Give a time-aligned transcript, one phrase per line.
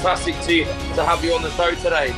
[0.00, 2.08] fantastic to to have you on the show today.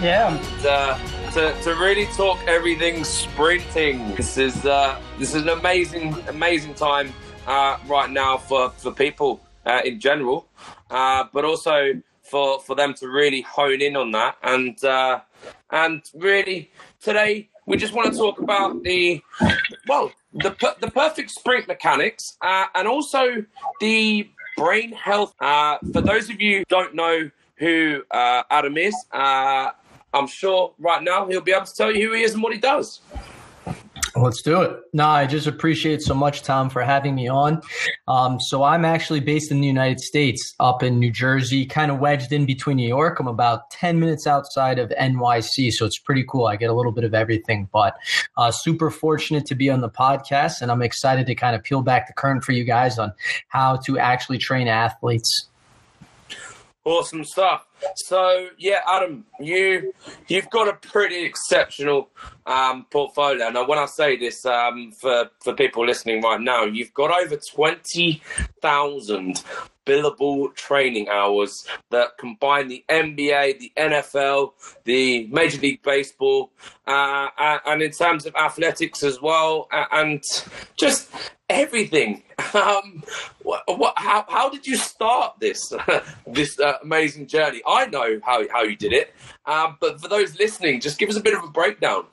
[0.00, 0.32] Yeah.
[0.32, 0.98] And, uh,
[1.32, 4.14] to, to really talk everything sprinting.
[4.14, 7.12] This is uh, this is an amazing amazing time
[7.48, 10.46] uh, right now for for people uh, in general,
[10.90, 15.20] uh, but also for for them to really hone in on that and uh,
[15.72, 19.20] and really today we just want to talk about the
[19.88, 23.44] well the the perfect sprint mechanics uh, and also
[23.80, 25.34] the brain health.
[25.40, 29.70] Uh, for those of you don't know who uh, Adam is, uh,
[30.14, 32.52] I'm sure right now he'll be able to tell you who he is and what
[32.52, 33.00] he does.
[34.22, 34.78] Let's do it.
[34.92, 37.60] No, I just appreciate so much, Tom, for having me on.
[38.06, 41.98] Um, so I'm actually based in the United States, up in New Jersey, kind of
[41.98, 43.18] wedged in between New York.
[43.18, 46.46] I'm about 10 minutes outside of NYC, so it's pretty cool.
[46.46, 47.96] I get a little bit of everything, but
[48.36, 51.82] uh, super fortunate to be on the podcast, and I'm excited to kind of peel
[51.82, 53.12] back the curtain for you guys on
[53.48, 55.48] how to actually train athletes.
[56.84, 57.66] Awesome stuff.
[57.96, 59.92] So yeah, Adam, you
[60.28, 62.10] you've got a pretty exceptional
[62.46, 63.50] um, portfolio.
[63.50, 67.38] Now, when I say this um, for for people listening right now, you've got over
[67.52, 68.22] twenty
[68.60, 69.42] thousand
[69.86, 74.52] billable training hours that combine the NBA, the NFL,
[74.84, 76.50] the Major League Baseball,
[76.86, 77.28] uh,
[77.66, 80.22] and in terms of athletics as well, and
[80.76, 81.10] just
[81.48, 82.22] everything.
[82.54, 83.02] Um,
[83.42, 85.72] what, what, how, how did you start this
[86.26, 87.62] this uh, amazing journey?
[87.66, 89.14] I know how, how you did it,
[89.46, 92.04] um, but for those listening, just give us a bit of a breakdown.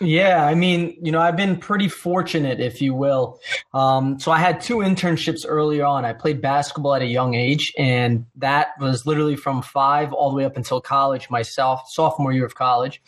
[0.00, 3.40] Yeah, I mean, you know, I've been pretty fortunate, if you will.
[3.74, 6.04] Um, so I had two internships earlier on.
[6.04, 10.36] I played basketball at a young age, and that was literally from five all the
[10.36, 13.02] way up until college myself, sophomore year of college.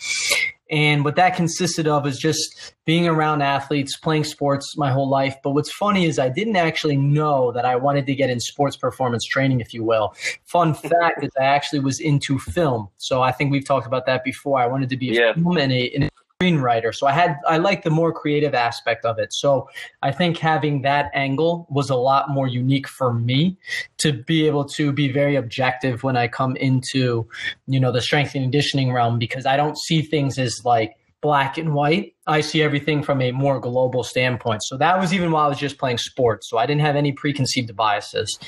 [0.70, 5.36] And what that consisted of is just being around athletes, playing sports my whole life.
[5.42, 8.76] But what's funny is I didn't actually know that I wanted to get in sports
[8.76, 10.14] performance training, if you will.
[10.44, 12.88] Fun fact is I actually was into film.
[12.98, 14.60] So I think we've talked about that before.
[14.60, 15.32] I wanted to be a yeah.
[15.34, 16.09] film and a, and a
[16.40, 16.94] screenwriter.
[16.94, 19.32] So I had I like the more creative aspect of it.
[19.32, 19.68] So
[20.02, 23.58] I think having that angle was a lot more unique for me
[23.98, 27.26] to be able to be very objective when I come into,
[27.66, 31.58] you know, the strength and conditioning realm because I don't see things as like black
[31.58, 32.14] and white.
[32.26, 34.62] I see everything from a more global standpoint.
[34.62, 36.48] So that was even while I was just playing sports.
[36.48, 38.38] So I didn't have any preconceived biases.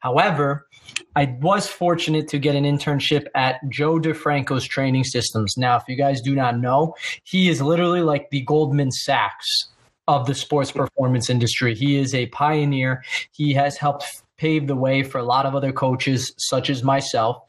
[0.00, 0.66] However,
[1.16, 5.56] I was fortunate to get an internship at Joe DeFranco's training systems.
[5.56, 6.94] Now, if you guys do not know,
[7.24, 9.68] he is literally like the Goldman Sachs
[10.06, 11.74] of the sports performance industry.
[11.74, 13.04] He is a pioneer.
[13.32, 14.06] He has helped
[14.38, 17.42] pave the way for a lot of other coaches, such as myself.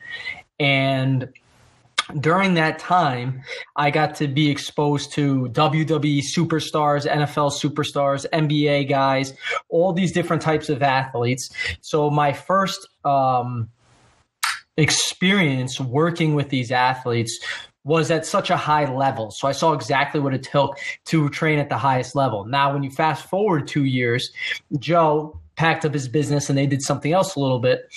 [0.59, 1.29] And
[2.19, 3.41] during that time,
[3.75, 9.33] I got to be exposed to WWE superstars, NFL superstars, NBA guys,
[9.69, 11.49] all these different types of athletes.
[11.81, 13.69] So my first um,
[14.77, 17.39] experience working with these athletes
[17.83, 19.31] was at such a high level.
[19.31, 22.45] So I saw exactly what it took to train at the highest level.
[22.45, 24.31] Now, when you fast forward two years,
[24.79, 27.93] Joe packed up his business and they did something else a little bit.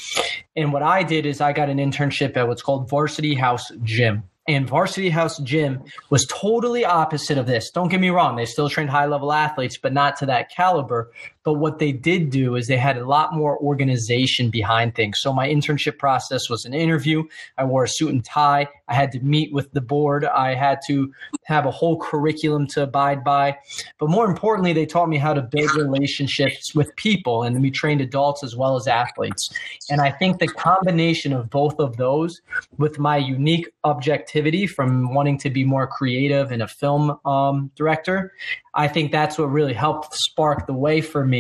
[0.56, 4.24] And what I did is I got an internship at what's called Varsity House Gym.
[4.48, 7.70] And Varsity House Gym was totally opposite of this.
[7.70, 11.12] Don't get me wrong, they still trained high level athletes, but not to that caliber.
[11.44, 15.20] But what they did do is they had a lot more organization behind things.
[15.20, 17.24] So my internship process was an interview.
[17.58, 18.68] I wore a suit and tie.
[18.88, 20.24] I had to meet with the board.
[20.24, 21.12] I had to
[21.44, 23.58] have a whole curriculum to abide by.
[23.98, 28.00] But more importantly, they taught me how to build relationships with people and we trained
[28.00, 29.50] adults as well as athletes.
[29.90, 32.40] And I think the combination of both of those
[32.78, 38.32] with my unique objectivity from wanting to be more creative and a film um, director,
[38.74, 41.31] I think that's what really helped spark the way for me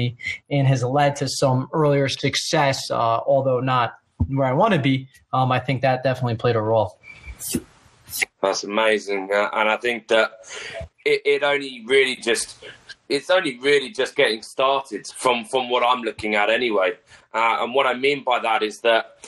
[0.50, 3.94] and has led to some earlier success, uh, although not
[4.28, 5.08] where I want to be.
[5.32, 6.98] Um, I think that definitely played a role.
[8.40, 10.32] That's amazing, uh, and I think that
[11.04, 12.62] it, it only really just
[13.08, 16.92] it's only really just getting started from from what I'm looking at anyway.
[17.32, 19.18] Uh, and what I mean by that is that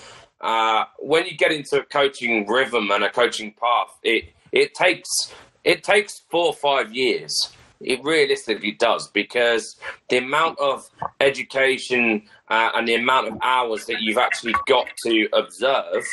[0.40, 5.32] uh, when you get into a coaching rhythm and a coaching path, it it takes
[5.64, 9.76] it takes four or five years it realistically does because
[10.08, 10.88] the amount of
[11.20, 16.04] education uh, and the amount of hours that you've actually got to observe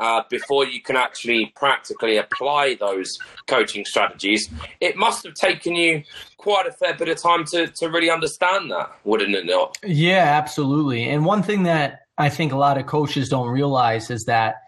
[0.00, 4.50] uh, before you can actually practically apply those coaching strategies,
[4.80, 6.02] it must have taken you
[6.36, 9.76] quite a fair bit of time to, to really understand that, wouldn't it not?
[9.84, 11.04] Yeah, absolutely.
[11.08, 14.62] And one thing that I think a lot of coaches don't realize is that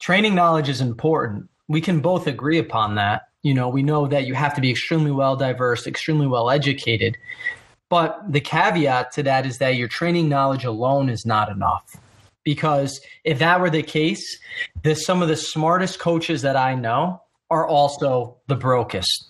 [0.00, 1.48] training knowledge is important.
[1.68, 4.70] We can both agree upon that you know, we know that you have to be
[4.70, 7.16] extremely well diverse, extremely well educated.
[7.88, 11.96] But the caveat to that is that your training knowledge alone is not enough.
[12.44, 14.38] because if that were the case,
[14.82, 19.28] the, some of the smartest coaches that I know are also the brokest.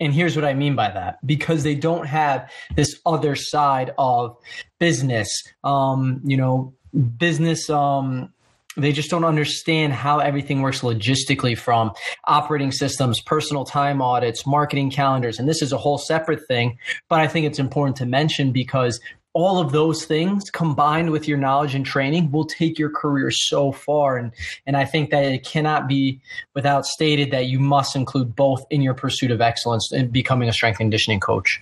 [0.00, 4.36] And here's what I mean by that because they don't have this other side of
[4.78, 6.74] business, um, you know,
[7.16, 8.32] business um,
[8.76, 11.92] they just don't understand how everything works logistically from
[12.24, 15.38] operating systems, personal time audits, marketing calendars.
[15.38, 16.78] And this is a whole separate thing.
[17.08, 19.00] But I think it's important to mention because
[19.32, 23.70] all of those things combined with your knowledge and training will take your career so
[23.70, 24.16] far.
[24.16, 24.32] And,
[24.66, 26.20] and I think that it cannot be
[26.54, 30.54] without stated that you must include both in your pursuit of excellence in becoming a
[30.54, 31.60] strength and conditioning coach.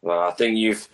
[0.00, 0.88] Well, I think you've,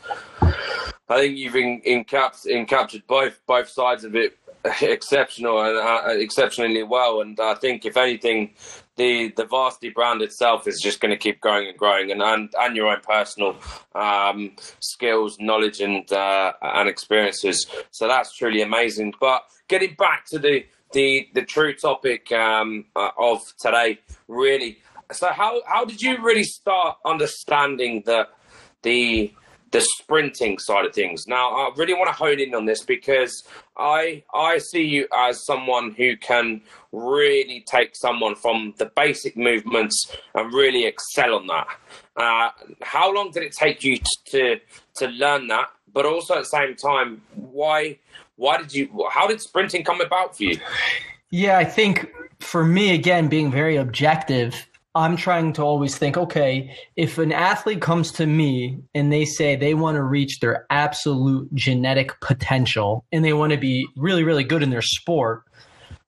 [1.09, 2.05] I think you've in, in,
[2.47, 4.37] in captured both both sides of it
[4.81, 7.21] exceptional and uh, exceptionally well.
[7.21, 8.55] And I think, if anything,
[8.97, 12.53] the the Varsity brand itself is just going to keep growing and growing, and and,
[12.59, 13.57] and your own personal
[13.95, 17.67] um, skills, knowledge, and uh, and experiences.
[17.91, 19.15] So that's truly amazing.
[19.21, 24.79] But getting back to the the the true topic um, uh, of today, really.
[25.13, 28.31] So how how did you really start understanding that
[28.83, 29.33] the
[29.75, 31.27] the sprinting side of things.
[31.27, 33.43] Now, I really want to hone in on this because
[33.77, 36.63] I I see you as someone who can
[36.93, 41.67] really take someone from the basic movements and really excel on that.
[42.17, 42.51] Uh,
[42.83, 44.61] how long did it take you to
[44.95, 45.71] to learn that?
[45.93, 47.99] But also at the same time, why
[48.37, 49.09] why did you?
[49.11, 50.61] How did sprinting come about for you?
[51.31, 56.77] Yeah, I think for me again, being very objective I'm trying to always think, okay,
[56.95, 61.53] if an athlete comes to me and they say they want to reach their absolute
[61.53, 65.43] genetic potential and they want to be really, really good in their sport,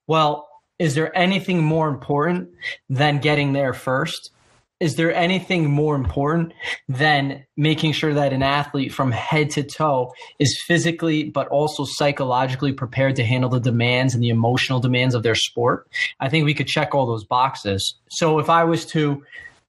[0.07, 0.47] well,
[0.79, 2.49] is there anything more important
[2.89, 4.31] than getting there first?
[4.79, 6.53] Is there anything more important
[6.87, 12.71] than making sure that an athlete from head to toe is physically but also psychologically
[12.71, 15.87] prepared to handle the demands and the emotional demands of their sport?
[16.19, 17.95] I think we could check all those boxes.
[18.09, 19.23] So if i was to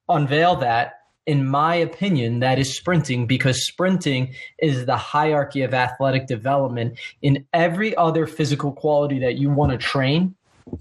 [0.08, 6.26] unveil that in my opinion that is sprinting because sprinting is the hierarchy of athletic
[6.26, 10.34] development in every other physical quality that you want to train.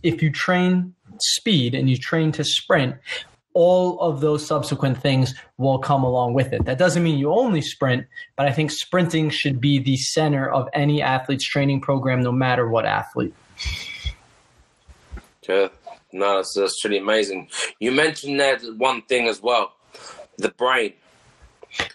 [0.03, 2.95] If you train speed and you train to sprint
[3.57, 6.64] all of those subsequent things will come along with it.
[6.66, 10.69] That doesn't mean you only sprint, but I think sprinting should be the center of
[10.73, 13.33] any athlete's training program, no matter what athlete.
[15.49, 15.69] Yeah,
[16.11, 17.49] no, that's, that's really amazing.
[17.80, 19.73] You mentioned that one thing as well
[20.37, 20.94] the brain.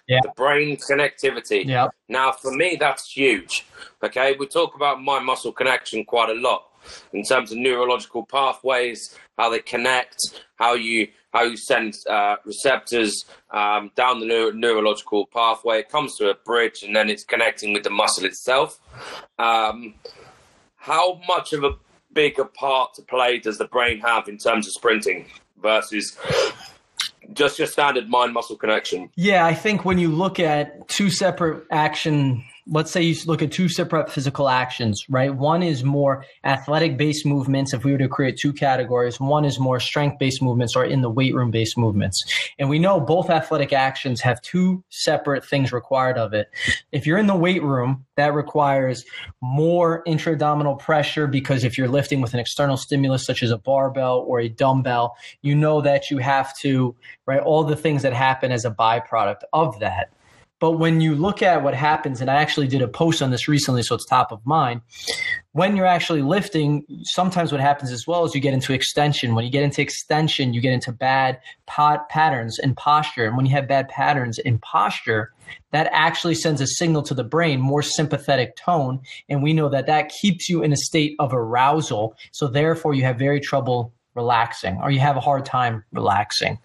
[0.09, 0.19] Yeah.
[0.25, 1.65] The brain connectivity.
[1.65, 1.89] Yeah.
[2.09, 3.65] Now, for me, that's huge.
[4.03, 6.72] Okay, we talk about mind muscle connection quite a lot
[7.13, 10.17] in terms of neurological pathways, how they connect,
[10.57, 15.79] how you how you send uh, receptors um, down the neuro- neurological pathway.
[15.79, 18.79] It comes to a bridge, and then it's connecting with the muscle itself.
[19.39, 19.95] Um,
[20.77, 21.77] how much of a
[22.13, 25.27] bigger part to play does the brain have in terms of sprinting
[25.63, 26.19] versus
[27.33, 29.09] just your standard mind muscle connection?
[29.17, 33.51] Yeah, I think when you look at two separate action let's say you look at
[33.51, 35.35] two separate physical actions, right?
[35.35, 37.75] One is more athletic based movements.
[37.75, 41.01] If we were to create two categories, one is more strength based movements or in
[41.01, 42.25] the weight room based movements.
[42.59, 46.51] And we know both athletic actions have two separate things required of it.
[46.93, 49.05] If you're in the weight room, that requires
[49.41, 54.25] more intra-abdominal pressure because if you're lifting with an external stimulus such as a barbell
[54.27, 56.95] or a dumbbell, you know that you have to,
[57.27, 57.41] right?
[57.41, 60.13] All the things that happen as a byproduct of that.
[60.63, 63.49] But when you look at what happens, and I actually did a post on this
[63.49, 64.81] recently, so it's top of mind.
[65.51, 69.35] When you're actually lifting, sometimes what happens as well is you get into extension.
[69.35, 73.27] When you get into extension, you get into bad pot patterns in posture.
[73.27, 75.33] And when you have bad patterns in posture,
[75.73, 79.01] that actually sends a signal to the brain, more sympathetic tone.
[79.29, 82.15] And we know that that keeps you in a state of arousal.
[82.31, 86.61] So therefore, you have very trouble relaxing or you have a hard time relaxing.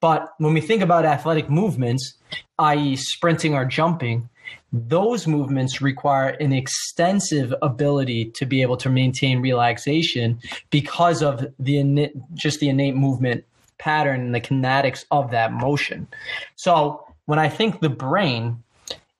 [0.00, 2.14] But when we think about athletic movements,
[2.58, 4.28] i.e., sprinting or jumping,
[4.72, 12.10] those movements require an extensive ability to be able to maintain relaxation because of the
[12.34, 13.44] just the innate movement
[13.78, 16.06] pattern and the kinetics of that motion.
[16.56, 18.62] So when I think the brain,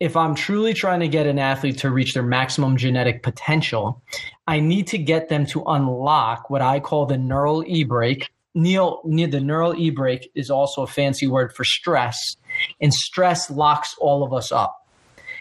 [0.01, 4.03] if I'm truly trying to get an athlete to reach their maximum genetic potential,
[4.47, 9.01] I need to get them to unlock what I call the neural e brake Neil,
[9.05, 12.37] the neural e brake is also a fancy word for stress,
[12.81, 14.79] and stress locks all of us up.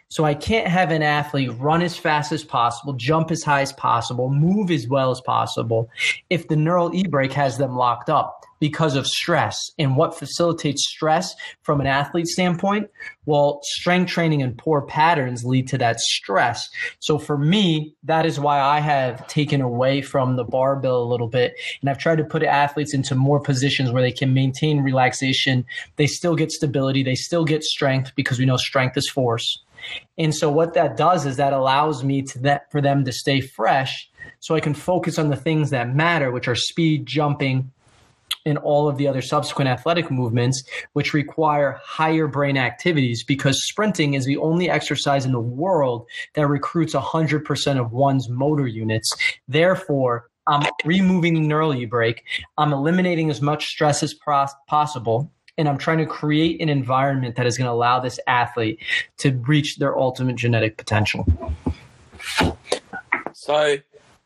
[0.08, 3.72] So I can't have an athlete run as fast as possible, jump as high as
[3.74, 5.90] possible, move as well as possible
[6.30, 9.72] if the neural e brake has them locked up because of stress.
[9.80, 12.90] And what facilitates stress from an athlete standpoint?
[13.26, 16.70] Well, strength training and poor patterns lead to that stress.
[17.00, 21.28] So for me, that is why I have taken away from the barbell a little
[21.28, 21.56] bit.
[21.82, 25.66] And I've tried to put athletes into more positions where they can maintain relaxation.
[25.96, 27.02] They still get stability.
[27.02, 29.60] They still get strength because we know strength is force.
[30.20, 33.42] And so what that does is that allows me to that for them to stay
[33.42, 34.08] fresh
[34.40, 37.72] so I can focus on the things that matter, which are speed, jumping,
[38.46, 44.14] and all of the other subsequent athletic movements, which require higher brain activities because sprinting
[44.14, 49.16] is the only exercise in the world that recruits 100% of one's motor units.
[49.48, 52.24] Therefore, I'm removing the neural e brake.
[52.58, 54.14] I'm eliminating as much stress as
[54.68, 58.80] possible and I'm trying to create an environment that is going to allow this athlete
[59.18, 61.26] to reach their ultimate genetic potential.
[63.34, 63.78] So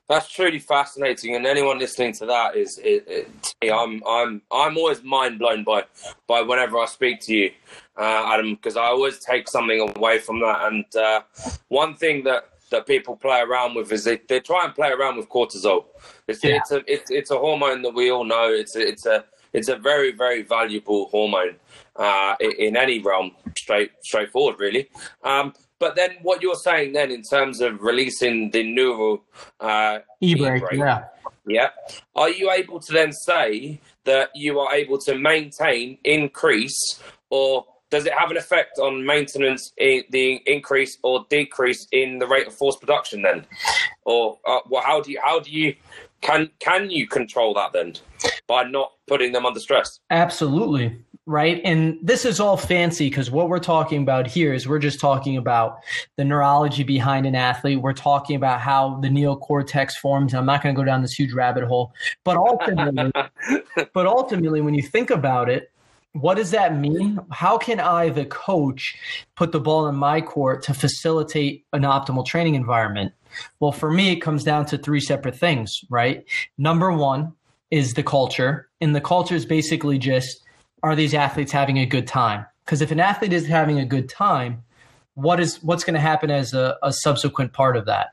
[0.07, 5.03] that's truly fascinating, and anyone listening to that is, it, it, I'm I'm I'm always
[5.03, 5.85] mind blown by
[6.27, 7.51] by whenever I speak to you,
[7.97, 10.71] uh, Adam, because I always take something away from that.
[10.71, 11.21] And uh,
[11.69, 15.17] one thing that that people play around with is they, they try and play around
[15.17, 15.85] with cortisol.
[16.27, 16.57] It's, yeah.
[16.57, 18.50] it's a it's, it's a hormone that we all know.
[18.50, 21.55] It's a, it's a it's a very very valuable hormone
[21.95, 23.31] uh, in any realm.
[23.57, 24.89] Straight straightforward, really.
[25.24, 29.24] Um, but then what you're saying then in terms of releasing the neural
[29.60, 31.05] uh, e-brake, yeah.
[31.48, 31.70] Yeah.
[32.15, 38.05] Are you able to then say that you are able to maintain, increase, or does
[38.05, 42.53] it have an effect on maintenance, in the increase or decrease in the rate of
[42.53, 43.46] force production then?
[44.05, 45.75] Or uh, well, how do you how do you
[46.22, 47.94] can can you control that then
[48.48, 50.00] by not putting them under stress?
[50.10, 50.98] Absolutely.
[51.27, 51.60] Right.
[51.63, 55.38] And this is all fancy because what we're talking about here is we're just talking
[55.38, 55.79] about
[56.17, 57.82] the neurology behind an athlete.
[57.82, 60.36] We're talking about how the neocortex forms.
[60.36, 63.12] I'm not going to go down this huge rabbit hole, but ultimately,
[63.94, 65.72] but ultimately, when you think about it,
[66.13, 67.20] what does that mean?
[67.32, 68.96] How can I, the coach,
[69.36, 73.13] put the ball in my court to facilitate an optimal training environment?
[73.60, 76.24] Well, for me, it comes down to three separate things, right?
[76.60, 77.34] Number one
[77.72, 78.70] is the culture.
[78.79, 80.44] And the culture is basically just
[80.86, 82.46] are these athletes having a good time?
[82.63, 84.63] Because if an athlete is having a good time,
[85.15, 88.10] what is what's going to happen as a, a subsequent part of that?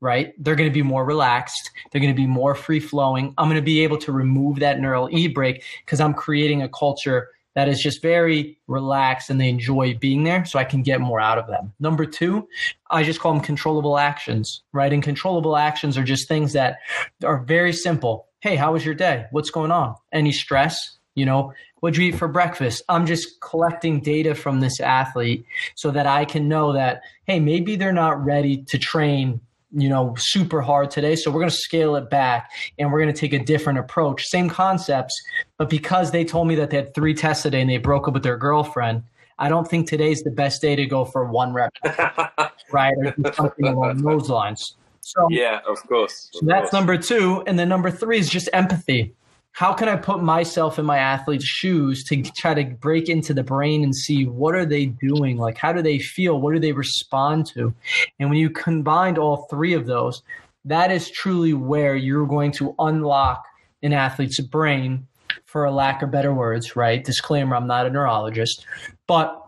[0.00, 0.32] Right?
[0.42, 1.70] They're going to be more relaxed.
[1.90, 3.32] They're going to be more free flowing.
[3.38, 6.68] I'm going to be able to remove that neural e brake because I'm creating a
[6.68, 11.00] culture that is just very relaxed and they enjoy being there so I can get
[11.00, 11.72] more out of them.
[11.78, 12.48] Number two,
[12.90, 14.92] I just call them controllable actions, right?
[14.92, 16.78] And controllable actions are just things that
[17.24, 18.26] are very simple.
[18.40, 19.26] Hey, how was your day?
[19.32, 19.96] What's going on?
[20.12, 20.98] Any stress?
[21.20, 22.82] You know, what'd you eat for breakfast?
[22.88, 27.76] I'm just collecting data from this athlete so that I can know that, hey, maybe
[27.76, 29.40] they're not ready to train
[29.72, 33.12] you know super hard today so we're going to scale it back and we're going
[33.12, 34.26] to take a different approach.
[34.26, 35.14] Same concepts
[35.58, 38.14] but because they told me that they had three tests today and they broke up
[38.14, 39.04] with their girlfriend
[39.38, 41.72] i don't think today's the best day to go for one rep
[42.72, 42.94] right?
[42.98, 44.76] Or something along those lines.
[45.02, 46.72] So yeah of course of so that's course.
[46.72, 49.14] number two and then number three is just empathy
[49.52, 53.42] how can I put myself in my athlete's shoes to try to break into the
[53.42, 55.36] brain and see what are they doing?
[55.38, 56.40] Like, how do they feel?
[56.40, 57.74] What do they respond to?
[58.18, 60.22] And when you combine all three of those,
[60.64, 63.44] that is truly where you're going to unlock
[63.82, 65.06] an athlete's brain,
[65.50, 67.04] for a lack of better words, right?
[67.04, 68.64] Disclaimer I'm not a neurologist,
[69.08, 69.44] but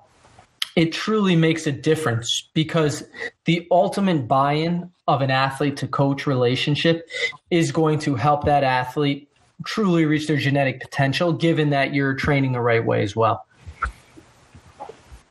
[0.75, 3.05] it truly makes a difference because
[3.45, 7.09] the ultimate buy in of an athlete to coach relationship
[7.51, 9.29] is going to help that athlete
[9.65, 13.47] truly reach their genetic potential, given that you're training the right way as well.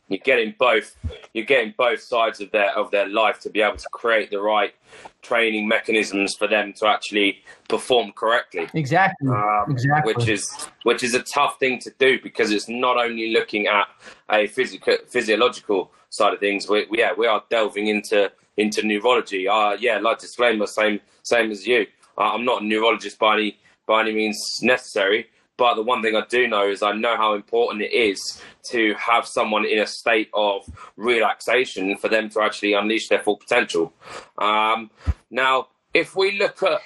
[0.08, 0.94] You're getting both.
[1.32, 4.42] You're getting both sides of their of their life to be able to create the
[4.42, 4.74] right
[5.22, 8.68] training mechanisms for them to actually perform correctly.
[8.74, 9.30] Exactly.
[9.30, 10.12] Um, exactly.
[10.12, 13.86] Which is which is a tough thing to do because it's not only looking at
[14.30, 16.68] a physical physiological side of things.
[16.68, 19.48] We, yeah, we are delving into into neurology.
[19.48, 21.86] Uh, yeah, like disclaimer, same same as you.
[22.18, 25.28] Uh, I'm not a neurologist by any by any means necessary.
[25.56, 28.94] But the one thing I do know is I know how important it is to
[28.94, 33.92] have someone in a state of relaxation for them to actually unleash their full potential.
[34.38, 34.90] Um,
[35.30, 36.80] now, if we look at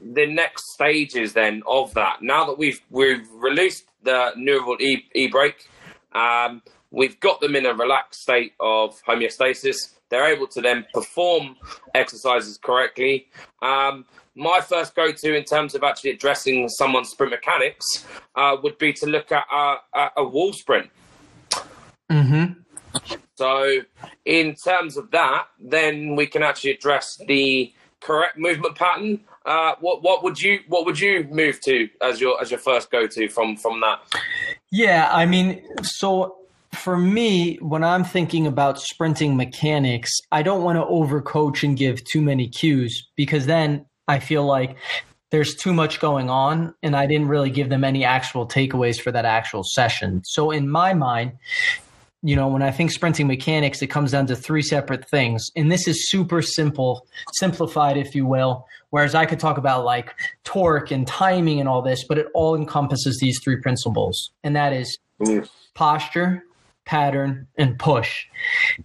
[0.00, 5.26] the next stages then of that, now that we've we've released the neural e, e
[5.26, 5.68] brake,
[6.12, 9.94] um, we've got them in a relaxed state of homeostasis.
[10.08, 11.56] They're able to then perform
[11.94, 13.26] exercises correctly.
[13.60, 14.04] Um,
[14.36, 18.04] my first go to in terms of actually addressing someone's sprint mechanics
[18.36, 20.90] uh, would be to look at a, a wall sprint.
[22.10, 22.60] Mm-hmm.
[23.34, 23.80] So,
[24.24, 29.20] in terms of that, then we can actually address the correct movement pattern.
[29.44, 32.90] Uh, what what would you what would you move to as your as your first
[32.90, 34.00] go to from from that?
[34.70, 36.36] Yeah, I mean, so
[36.74, 42.04] for me, when I'm thinking about sprinting mechanics, I don't want to overcoach and give
[42.04, 44.76] too many cues because then I feel like
[45.30, 49.10] there's too much going on and I didn't really give them any actual takeaways for
[49.12, 50.22] that actual session.
[50.24, 51.32] So in my mind,
[52.22, 55.50] you know, when I think sprinting mechanics, it comes down to three separate things.
[55.54, 58.66] And this is super simple, simplified, if you will.
[58.90, 62.56] Whereas I could talk about like torque and timing and all this, but it all
[62.56, 64.30] encompasses these three principles.
[64.42, 65.48] And that is mm.
[65.74, 66.44] posture,
[66.84, 68.26] pattern, and push.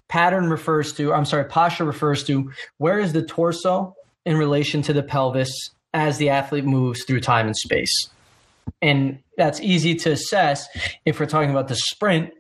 [0.10, 4.94] Pattern refers to, I'm sorry, posture refers to where is the torso in relation to
[4.94, 8.10] the pelvis as the athlete moves through time and space.
[8.82, 10.68] And that's easy to assess
[11.06, 12.32] if we're talking about the sprint.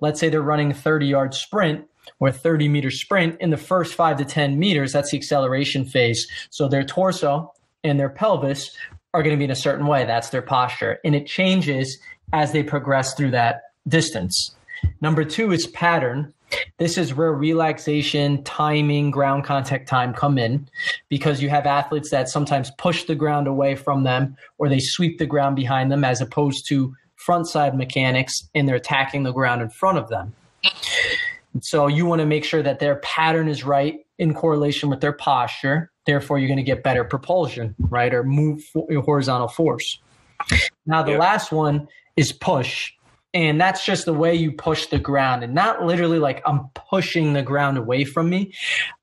[0.00, 1.86] Let's say they're running a 30 yard sprint
[2.18, 3.40] or 30 meter sprint.
[3.40, 6.26] In the first five to 10 meters, that's the acceleration phase.
[6.50, 8.70] So their torso and their pelvis
[9.12, 10.04] are going to be in a certain way.
[10.04, 10.98] That's their posture.
[11.04, 11.98] And it changes
[12.32, 14.54] as they progress through that distance.
[15.00, 16.32] Number two is pattern.
[16.78, 20.68] This is where relaxation, timing, ground contact time come in
[21.08, 25.18] because you have athletes that sometimes push the ground away from them or they sweep
[25.18, 29.62] the ground behind them as opposed to front side mechanics and they're attacking the ground
[29.62, 30.32] in front of them.
[31.60, 35.12] So you want to make sure that their pattern is right in correlation with their
[35.12, 35.90] posture.
[36.06, 38.12] Therefore, you're going to get better propulsion, right?
[38.14, 38.62] Or move
[39.04, 39.98] horizontal force.
[40.86, 41.20] Now, the yep.
[41.20, 42.92] last one is push.
[43.32, 47.32] And that's just the way you push the ground and not literally like I'm pushing
[47.32, 48.52] the ground away from me.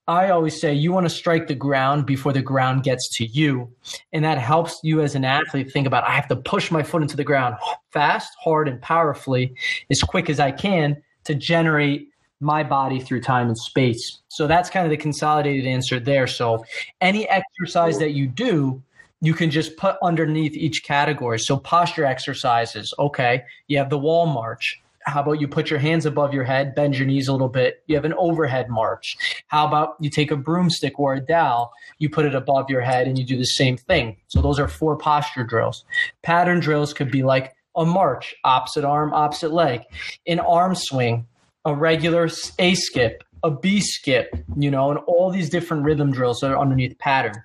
[0.08, 3.70] I always say you want to strike the ground before the ground gets to you.
[4.14, 7.02] And that helps you as an athlete think about I have to push my foot
[7.02, 7.56] into the ground
[7.92, 9.56] fast, hard, and powerfully
[9.90, 12.10] as quick as I can to generate
[12.40, 14.20] my body through time and space.
[14.28, 16.28] So that's kind of the consolidated answer there.
[16.28, 16.64] So
[17.02, 18.82] any exercise that you do,
[19.22, 21.40] you can just put underneath each category.
[21.40, 24.82] So posture exercises, okay, you have the wall march.
[25.06, 27.82] How about you put your hands above your head, bend your knees a little bit?
[27.88, 29.18] You have an overhead march.
[29.48, 33.08] How about you take a broomstick or a dowel, you put it above your head
[33.08, 34.18] and you do the same thing.
[34.28, 35.86] So those are four posture drills.
[36.24, 39.82] Pattern drills could be like a march, opposite arm, opposite leg,
[40.28, 41.26] an arm swing,
[41.64, 46.40] a regular A skip, a B skip, you know, and all these different rhythm drills
[46.42, 47.36] that are underneath pattern.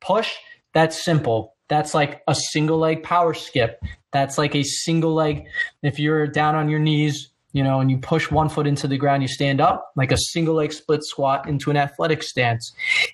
[0.00, 0.34] Push,
[0.72, 1.54] that's simple.
[1.68, 3.82] That's like a single leg power skip.
[4.12, 5.46] That's like a single leg.
[5.82, 8.96] If you're down on your knees, you know, and you push one foot into the
[8.96, 12.72] ground, you stand up like a single leg split squat into an athletic stance.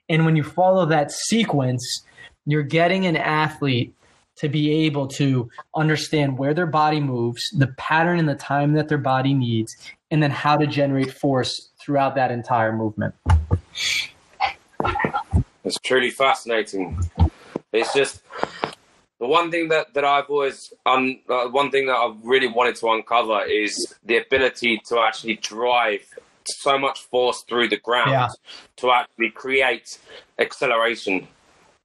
[0.08, 2.04] And when you follow that sequence,
[2.46, 3.94] you're getting an athlete
[4.36, 8.88] to be able to understand where their body moves, the pattern and the time that
[8.88, 9.76] their body needs,
[10.10, 13.14] and then how to generate force throughout that entire movement.
[15.64, 16.98] It's truly fascinating.
[17.72, 18.22] It's just
[19.18, 22.76] the one thing that, that I've always un, uh, one thing that I've really wanted
[22.76, 26.02] to uncover is the ability to actually drive
[26.44, 28.28] so much force through the ground yeah.
[28.76, 29.98] to actually create
[30.38, 31.28] acceleration.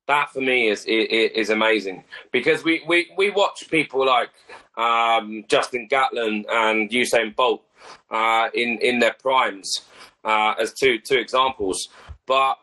[0.07, 4.31] That for me is is, is amazing because we, we, we watch people like
[4.77, 7.63] um, Justin Gatlin and Usain Bolt
[8.11, 9.81] uh, in in their primes
[10.23, 11.89] uh, as two two examples,
[12.25, 12.57] but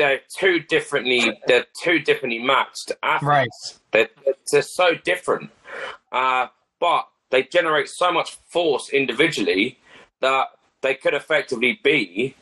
[0.00, 3.80] they're two differently they're two differently matched athletes.
[3.92, 4.08] Right.
[4.24, 5.50] They're, they're so different,
[6.10, 6.46] uh,
[6.80, 9.78] but they generate so much force individually
[10.20, 10.46] that
[10.80, 12.34] they could effectively be,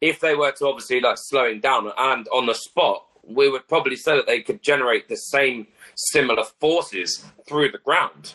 [0.00, 3.96] if they were to obviously like slowing down and on the spot, we would probably
[3.96, 8.32] say that they could generate the same similar forces through the ground.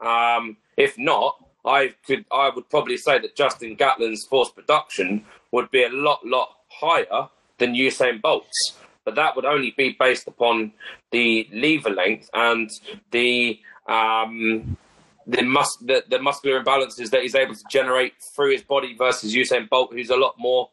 [0.00, 5.72] Um, if not, I could I would probably say that Justin Gatlin's force production would
[5.72, 8.76] be a lot lot higher than Usain Bolt's.
[9.04, 10.72] But that would only be based upon
[11.12, 12.68] the lever length and
[13.12, 14.76] the um,
[15.28, 19.34] the, mus- the, the muscular imbalances that he's able to generate through his body versus
[19.34, 20.70] Usain Bolt, who's a lot more,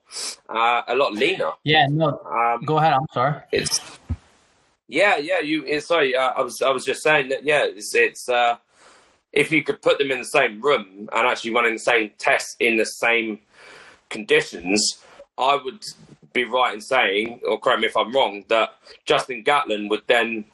[0.49, 1.51] uh, a lot leaner.
[1.63, 2.19] Yeah, no.
[2.19, 2.93] Um, Go ahead.
[2.93, 3.41] I'm sorry.
[3.51, 3.79] It's
[4.87, 5.39] yeah, yeah.
[5.39, 6.15] You sorry.
[6.15, 7.43] Uh, I was I was just saying that.
[7.43, 8.29] Yeah, it's it's.
[8.29, 8.57] Uh,
[9.31, 12.55] if you could put them in the same room and actually running the same tests
[12.59, 13.39] in the same
[14.09, 14.99] conditions,
[15.39, 15.83] I would
[16.33, 18.71] be right in saying, or correct me if I'm wrong, that
[19.05, 20.45] Justin Gatlin would then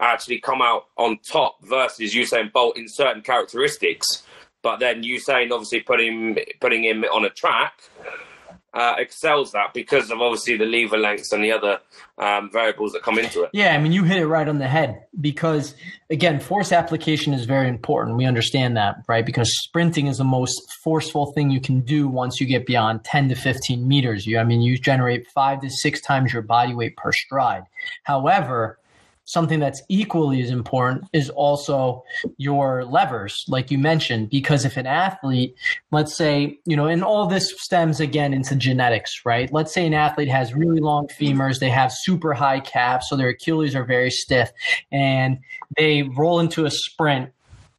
[0.00, 4.24] actually come out on top versus Usain Bolt in certain characteristics.
[4.62, 7.74] But then Usain obviously putting putting him on a track
[8.74, 11.78] uh, excels that because of obviously the lever lengths and the other
[12.18, 13.50] um, variables that come into it.
[13.52, 15.74] Yeah, I mean, you hit it right on the head because,
[16.08, 18.16] again, force application is very important.
[18.16, 19.26] We understand that, right?
[19.26, 23.28] Because sprinting is the most forceful thing you can do once you get beyond 10
[23.28, 24.26] to 15 meters.
[24.26, 27.64] You, I mean, you generate five to six times your body weight per stride.
[28.04, 28.78] However,
[29.24, 32.02] something that's equally as important is also
[32.38, 35.54] your levers, like you mentioned, because if an athlete,
[35.90, 39.52] let's say, you know, and all this stems again into genetics, right?
[39.52, 43.28] Let's say an athlete has really long femurs, they have super high calves, so their
[43.28, 44.50] Achilles are very stiff,
[44.90, 45.38] and
[45.76, 47.30] they roll into a sprint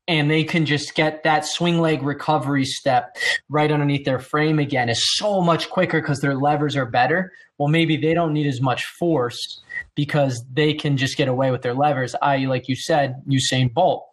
[0.07, 3.15] and they can just get that swing leg recovery step
[3.49, 7.31] right underneath their frame again is so much quicker because their levers are better.
[7.57, 9.61] Well, maybe they don't need as much force
[9.95, 14.05] because they can just get away with their levers, i.e., like you said, Usain Bolt.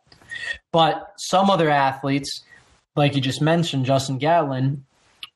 [0.73, 2.45] But some other athletes,
[2.95, 4.85] like you just mentioned, Justin Gatlin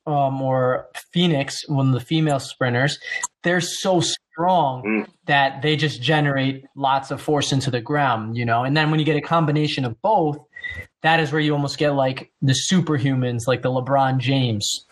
[0.07, 2.99] um, or Phoenix, one of the female sprinters,
[3.43, 4.01] they're so
[4.35, 5.09] strong mm.
[5.27, 8.64] that they just generate lots of force into the ground, you know.
[8.64, 10.44] And then when you get a combination of both,
[11.03, 14.87] that is where you almost get like the superhumans, like the LeBron James.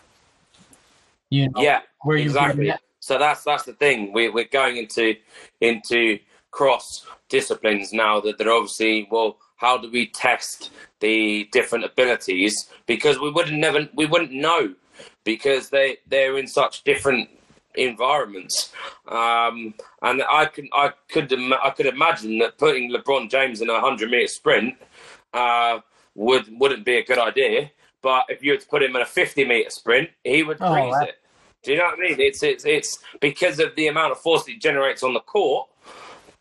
[1.29, 2.73] You know, yeah, where you exactly.
[2.99, 4.13] So that's that's the thing.
[4.13, 5.15] We, we're going into
[5.59, 6.19] into
[6.51, 9.37] cross disciplines now that they're obviously well.
[9.57, 12.69] How do we test the different abilities?
[12.85, 14.75] Because we wouldn't never we wouldn't know
[15.23, 17.29] because they they're in such different
[17.75, 18.71] environments.
[19.07, 23.79] Um, and I can I could I could imagine that putting LeBron James in a
[23.79, 24.75] hundred meter sprint
[25.33, 25.79] uh,
[26.15, 27.71] would wouldn't be a good idea.
[28.01, 30.73] But if you were to put him in a fifty meter sprint, he would oh,
[30.73, 31.19] freeze it.
[31.63, 32.19] Do you know what I mean?
[32.19, 35.69] It's it's it's because of the amount of force he generates on the court,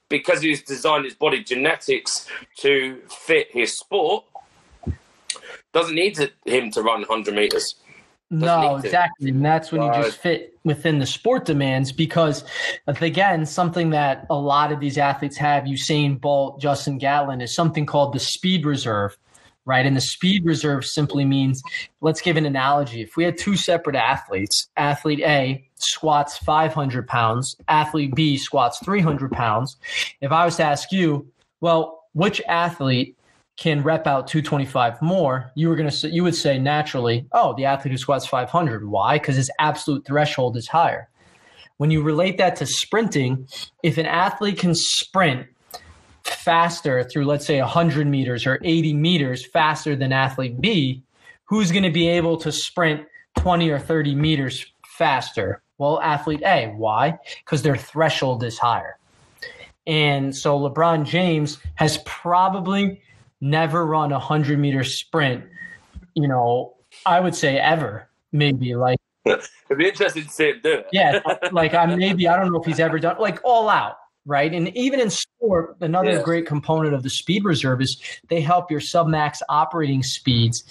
[0.09, 4.25] because he's designed his body genetics to fit his sport.
[5.73, 7.77] Doesn't need to, him to run 100 meters.
[8.33, 9.31] No, exactly.
[9.31, 12.45] And that's when you just fit within the sport demands because,
[12.87, 17.87] again, something that a lot of these athletes have, Usain Bolt, Justin Gatlin, is something
[17.87, 19.17] called the speed reserve
[19.65, 19.87] right?
[19.87, 21.63] And the speed reserve simply means,
[22.01, 23.03] let's give an analogy.
[23.03, 29.31] If we had two separate athletes, athlete A squats 500 pounds, athlete B squats 300
[29.31, 29.77] pounds.
[30.21, 31.27] If I was to ask you,
[31.61, 33.17] well, which athlete
[33.57, 37.55] can rep out 225 more, you were going to say, you would say naturally, oh,
[37.55, 38.89] the athlete who squats 500.
[38.89, 39.19] Why?
[39.19, 41.09] Because his absolute threshold is higher.
[41.77, 43.47] When you relate that to sprinting,
[43.83, 45.47] if an athlete can sprint
[46.25, 51.03] faster through, let's say, 100 meters or 80 meters faster than athlete B,
[51.45, 55.63] who's going to be able to sprint 20 or 30 meters faster?
[55.79, 56.69] Well, athlete A.
[56.69, 57.19] Why?
[57.45, 58.99] Because their threshold is higher.
[59.87, 63.03] And so LeBron James has probably
[63.43, 65.45] never run a 100 meter sprint,
[66.15, 66.75] you know,
[67.05, 68.99] I would say ever, maybe like.
[69.27, 70.87] It'd be interesting to see him do it.
[70.93, 71.21] yeah,
[71.53, 74.53] like I maybe I don't know if he's ever done like all out right?
[74.53, 76.23] And even in sport, another yeah.
[76.23, 80.65] great component of the speed reserve is they help your submax operating speeds.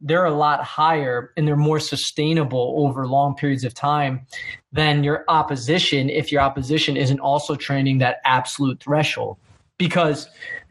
[0.00, 4.26] They're a lot higher and they're more sustainable over long periods of time
[4.72, 9.38] than your opposition if your opposition isn't also training that absolute threshold.
[9.78, 10.28] Because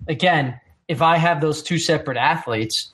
[0.08, 2.92] again, if I have those two separate athletes,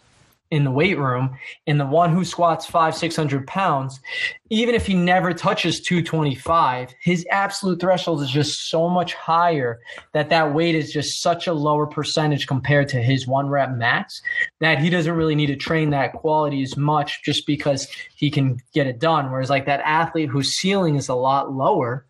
[0.52, 4.02] in the weight room and the one who squats five, 600 pounds,
[4.50, 9.80] even if he never touches 225, his absolute threshold is just so much higher
[10.12, 14.22] that that weight is just such a lower percentage compared to his one rep max
[14.60, 18.60] that he doesn't really need to train that quality as much just because he can
[18.74, 19.32] get it done.
[19.32, 22.06] Whereas like that athlete whose ceiling is a lot lower,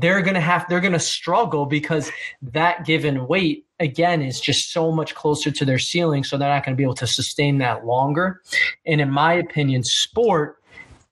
[0.00, 2.10] they're going to have, they're going to struggle because
[2.42, 6.64] that given weight again is just so much closer to their ceiling so they're not
[6.64, 8.42] going to be able to sustain that longer.
[8.86, 10.58] And in my opinion sport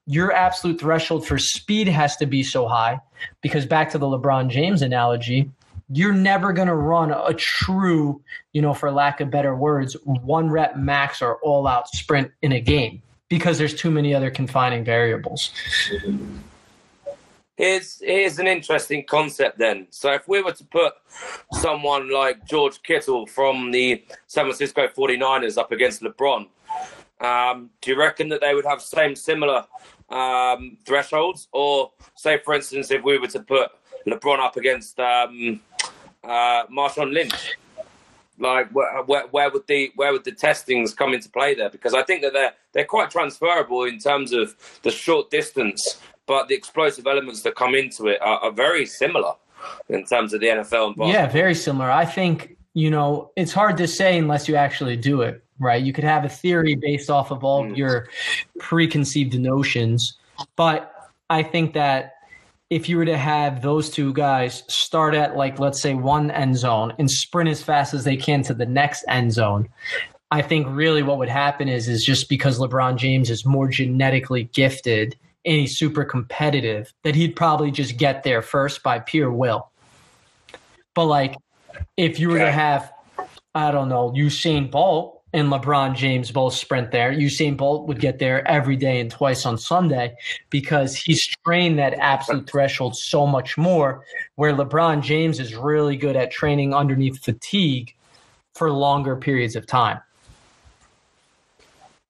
[0.07, 2.99] your absolute threshold for speed has to be so high
[3.41, 5.49] because back to the LeBron James analogy
[5.89, 8.21] you're never going to run a true
[8.53, 12.51] you know for lack of better words one rep max or all out sprint in
[12.51, 15.51] a game because there's too many other confining variables
[17.57, 19.87] Here's here's an interesting concept then.
[19.89, 20.93] So if we were to put
[21.53, 26.47] someone like George Kittle from the San Francisco 49ers up against LeBron,
[27.21, 29.65] um, do you reckon that they would have same similar
[30.09, 31.47] um, thresholds?
[31.53, 33.71] Or say, for instance, if we were to put
[34.05, 35.61] LeBron up against um,
[36.25, 37.53] uh, Marshawn Lynch,
[38.37, 41.69] like where, where, where, would the where would the testings come into play there?
[41.69, 46.47] Because I think that they're they're quite transferable in terms of the short distance but
[46.47, 49.33] the explosive elements that come into it are, are very similar
[49.89, 51.91] in terms of the NFL and Yeah, very similar.
[51.91, 55.81] I think, you know, it's hard to say unless you actually do it, right?
[55.81, 57.71] You could have a theory based off of all mm.
[57.71, 58.09] of your
[58.59, 60.17] preconceived notions,
[60.55, 60.91] but
[61.29, 62.15] I think that
[62.69, 66.57] if you were to have those two guys start at like let's say one end
[66.57, 69.69] zone and sprint as fast as they can to the next end zone
[70.31, 74.45] i think really what would happen is is just because lebron james is more genetically
[74.45, 79.69] gifted and he's super competitive that he'd probably just get there first by pure will
[80.93, 81.35] but like
[81.97, 82.45] if you were okay.
[82.45, 82.91] to have
[83.53, 87.11] i don't know usain bolt and LeBron James both sprint there.
[87.11, 90.15] Usain Bolt would get there every day and twice on Sunday
[90.49, 94.05] because he's trained that absolute threshold so much more.
[94.35, 97.93] Where LeBron James is really good at training underneath fatigue
[98.53, 99.99] for longer periods of time.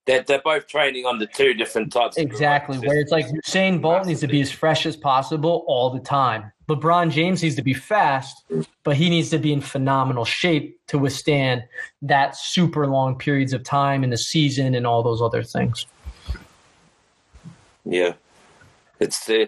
[0.05, 2.17] They're, they're both training under two different types.
[2.17, 5.99] Exactly, where it's like Usain Bolt needs to be as fresh as possible all the
[5.99, 6.51] time.
[6.69, 8.43] LeBron James needs to be fast,
[8.83, 11.63] but he needs to be in phenomenal shape to withstand
[12.01, 15.85] that super long periods of time in the season and all those other things.
[17.83, 18.13] Yeah,
[18.99, 19.45] it's uh,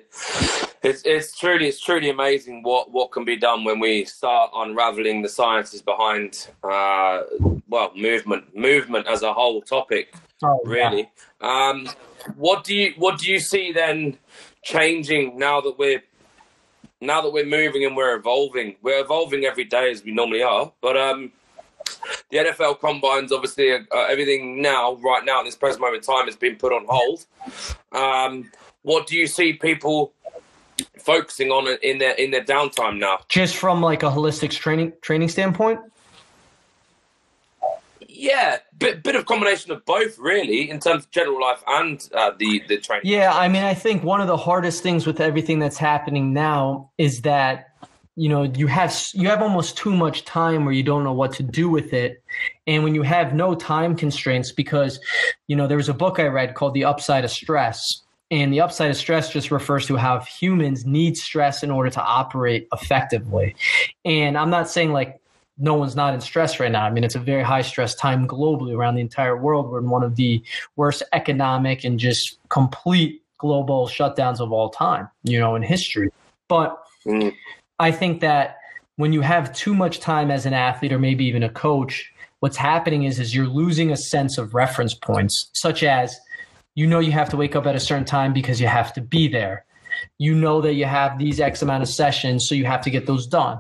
[0.83, 5.21] it's it's truly it's truly amazing what what can be done when we start unraveling
[5.21, 7.23] the sciences behind uh,
[7.69, 10.13] well movement movement as a whole topic.
[10.43, 11.09] Oh, really,
[11.41, 11.69] yeah.
[11.69, 11.89] um,
[12.35, 14.17] what do you what do you see then
[14.63, 16.03] changing now that we're
[17.01, 20.71] now that we're moving and we're evolving, we're evolving every day as we normally are.
[20.81, 21.31] But um,
[22.31, 26.25] the NFL combines, obviously, uh, everything now, right now, in this present moment in time,
[26.25, 27.25] has been put on hold.
[27.91, 28.49] Um,
[28.81, 30.13] what do you see people
[30.99, 33.19] focusing on in their in their downtime now?
[33.29, 35.79] Just from like a holistic training training standpoint.
[38.19, 42.31] Yeah, bit bit of combination of both, really, in terms of general life and uh,
[42.39, 43.03] the the training.
[43.05, 46.89] Yeah, I mean, I think one of the hardest things with everything that's happening now
[46.97, 47.75] is that
[48.15, 51.31] you know you have you have almost too much time where you don't know what
[51.33, 52.23] to do with it,
[52.65, 54.99] and when you have no time constraints, because
[55.45, 58.61] you know there was a book I read called The Upside of Stress, and the
[58.61, 63.55] upside of stress just refers to how humans need stress in order to operate effectively.
[64.03, 65.21] And I'm not saying like
[65.57, 66.85] no one's not in stress right now.
[66.85, 69.69] I mean, it's a very high stress time globally around the entire world.
[69.69, 70.43] We're in one of the
[70.75, 76.09] worst economic and just complete global shutdowns of all time, you know, in history.
[76.47, 77.33] But mm.
[77.79, 78.57] I think that
[78.97, 82.57] when you have too much time as an athlete or maybe even a coach, what's
[82.57, 86.19] happening is is you're losing a sense of reference points, such as
[86.77, 89.01] you know you have to wake up at a certain time because you have to
[89.01, 89.65] be there.
[90.19, 93.07] You know that you have these X amount of sessions, so you have to get
[93.07, 93.59] those done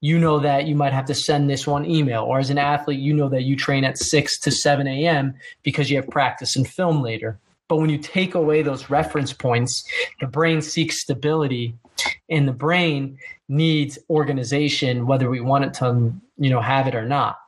[0.00, 2.24] you know that you might have to send this one email.
[2.24, 5.34] Or as an athlete, you know that you train at 6 to 7 a.m.
[5.62, 7.38] because you have practice and film later.
[7.68, 9.84] But when you take away those reference points,
[10.20, 11.74] the brain seeks stability
[12.28, 13.18] and the brain
[13.48, 17.38] needs organization, whether we want it to, you know, have it or not.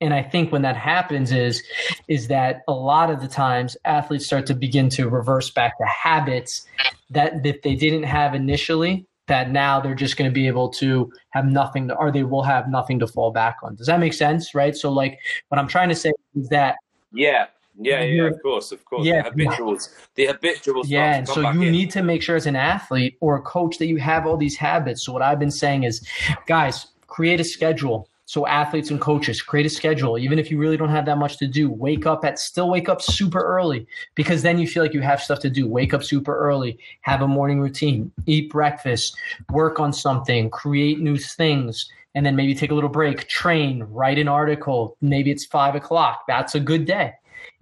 [0.00, 1.62] And I think when that happens is
[2.08, 5.84] is that a lot of the times athletes start to begin to reverse back to
[5.84, 6.66] habits
[7.10, 11.12] that that they didn't have initially that now they're just going to be able to
[11.30, 13.74] have nothing to, or they will have nothing to fall back on.
[13.74, 14.54] Does that make sense?
[14.54, 14.76] Right.
[14.76, 16.76] So, like, what I'm trying to say is that.
[17.12, 17.46] Yeah.
[17.78, 19.04] Yeah, yeah, of course, of course.
[19.04, 20.88] Yeah, the habituals, the habituals.
[20.88, 21.72] Yeah, and so you in.
[21.72, 24.56] need to make sure as an athlete or a coach that you have all these
[24.56, 25.04] habits.
[25.04, 26.02] So what I've been saying is,
[26.46, 30.76] guys, create a schedule so athletes and coaches create a schedule, even if you really
[30.76, 31.70] don't have that much to do.
[31.70, 33.86] Wake up at still wake up super early
[34.16, 35.66] because then you feel like you have stuff to do.
[35.68, 39.16] Wake up super early, have a morning routine, eat breakfast,
[39.50, 44.18] work on something, create new things, and then maybe take a little break, train, write
[44.18, 44.96] an article.
[45.00, 46.24] Maybe it's five o'clock.
[46.26, 47.12] That's a good day.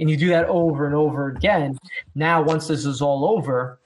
[0.00, 1.77] And you do that over and over again.
[2.14, 3.79] Now, once this is all over,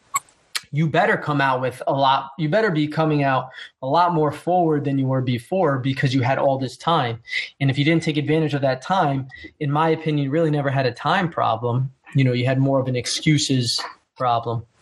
[0.72, 3.50] you better come out with a lot you better be coming out
[3.82, 7.20] a lot more forward than you were before because you had all this time.
[7.60, 9.28] And if you didn't take advantage of that time
[9.60, 11.92] in my opinion you really never had a time problem.
[12.14, 13.80] You know you had more of an excuses
[14.16, 14.64] problem.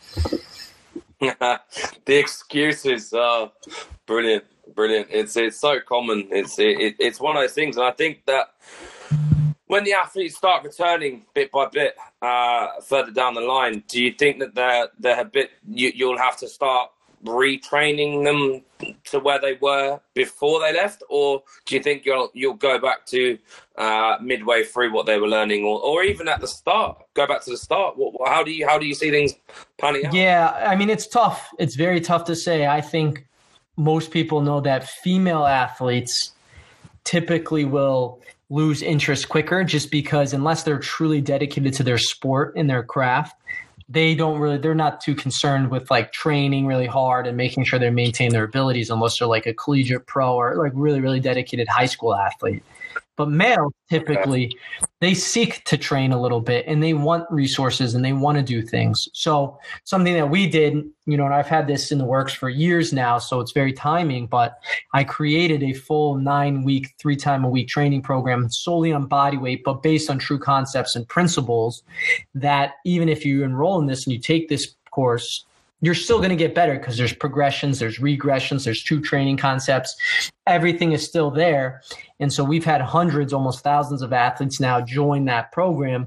[1.18, 3.48] The excuses uh
[4.04, 4.44] brilliant
[4.74, 5.08] brilliant.
[5.10, 6.28] It's it's so common.
[6.30, 7.76] It's it, it's one of those things.
[7.76, 8.50] And i think that
[9.66, 14.12] when the athletes start returning bit by bit uh, further down the line, do you
[14.12, 16.90] think that they're they're a bit you, you'll have to start
[17.24, 18.62] retraining them
[19.04, 23.06] to where they were before they left, or do you think you'll you'll go back
[23.06, 23.38] to
[23.76, 27.42] uh, midway through what they were learning, or, or even at the start, go back
[27.44, 27.94] to the start?
[27.96, 29.34] What, how do you how do you see things
[29.78, 30.14] panning out?
[30.14, 31.48] Yeah, I mean it's tough.
[31.58, 32.66] It's very tough to say.
[32.66, 33.26] I think
[33.76, 36.32] most people know that female athletes
[37.04, 42.70] typically will lose interest quicker just because unless they're truly dedicated to their sport and
[42.70, 43.34] their craft
[43.88, 47.78] they don't really they're not too concerned with like training really hard and making sure
[47.78, 51.68] they maintain their abilities unless they're like a collegiate pro or like really really dedicated
[51.68, 52.62] high school athlete
[53.16, 54.56] but males typically
[55.00, 58.42] they seek to train a little bit and they want resources and they want to
[58.42, 59.08] do things.
[59.12, 62.48] So something that we did, you know, and I've had this in the works for
[62.48, 64.58] years now, so it's very timing, but
[64.94, 69.36] I created a full nine week, three time a week training program solely on body
[69.36, 71.82] weight, but based on true concepts and principles
[72.34, 75.44] that even if you enroll in this and you take this course,
[75.82, 79.94] you're still going to get better because there's progressions, there's regressions, there's true training concepts.
[80.46, 81.82] Everything is still there.
[82.18, 86.06] And so we've had hundreds, almost thousands of athletes now join that program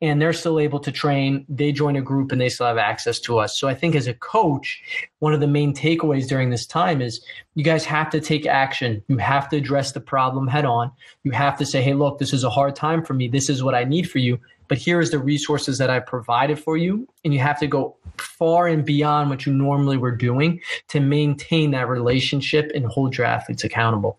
[0.00, 1.44] and they're still able to train.
[1.48, 3.58] They join a group and they still have access to us.
[3.58, 4.80] So I think as a coach,
[5.18, 7.20] one of the main takeaways during this time is
[7.56, 9.02] you guys have to take action.
[9.08, 10.92] You have to address the problem head on.
[11.24, 13.26] You have to say, hey, look, this is a hard time for me.
[13.26, 16.58] This is what I need for you but here is the resources that I provided
[16.58, 17.08] for you.
[17.24, 21.70] And you have to go far and beyond what you normally were doing to maintain
[21.72, 24.18] that relationship and hold your athletes accountable.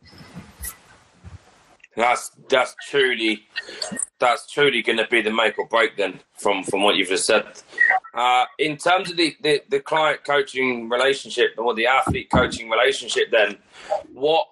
[1.95, 3.45] That's that's truly
[4.19, 7.25] that's truly going to be the make or break then from from what you've just
[7.25, 7.45] said.
[8.13, 13.31] Uh, in terms of the, the, the client coaching relationship or the athlete coaching relationship,
[13.31, 13.57] then
[14.13, 14.47] what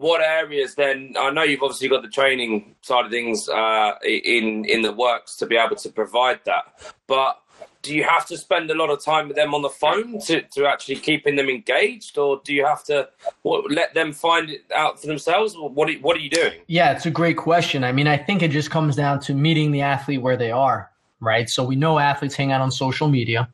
[0.00, 1.14] what areas then?
[1.18, 5.36] I know you've obviously got the training side of things uh, in in the works
[5.36, 7.40] to be able to provide that, but
[7.82, 10.42] do you have to spend a lot of time with them on the phone to,
[10.42, 13.08] to actually keeping them engaged or do you have to
[13.40, 15.54] what, let them find it out for themselves?
[15.56, 16.60] What are, what are you doing?
[16.66, 17.82] Yeah it's a great question.
[17.82, 20.90] I mean i think it just comes down to meeting the athlete where they are
[21.20, 21.48] right?
[21.48, 23.48] So we know athletes hang out on social media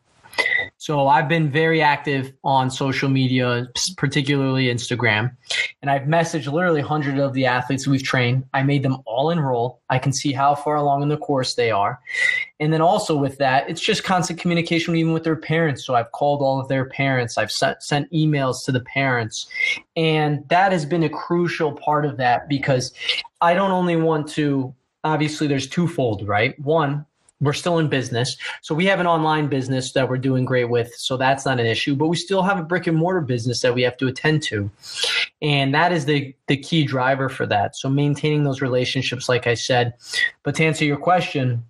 [0.79, 5.35] so I've been very active on social media, particularly Instagram,
[5.83, 8.45] and I've messaged literally hundreds of the athletes we've trained.
[8.53, 9.81] I made them all enroll.
[9.89, 11.99] I can see how far along in the course they are.
[12.61, 15.85] And then also with that, it's just constant communication even with their parents.
[15.85, 17.39] So I've called all of their parents.
[17.39, 19.47] I've sent, sent emails to the parents.
[19.97, 22.93] And that has been a crucial part of that because
[23.41, 24.75] I don't only want to
[25.07, 26.59] obviously there's twofold, right?
[26.59, 27.06] One,
[27.41, 28.37] we're still in business.
[28.63, 30.95] So we have an online business that we're doing great with.
[30.97, 33.75] So that's not an issue, but we still have a brick and mortar business that
[33.75, 34.71] we have to attend to.
[35.43, 37.77] And that is the, the key driver for that.
[37.77, 39.95] So maintaining those relationships, like I said.
[40.43, 41.65] But to answer your question,